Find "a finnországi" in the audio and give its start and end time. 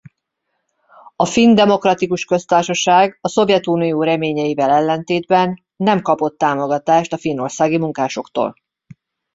7.13-7.77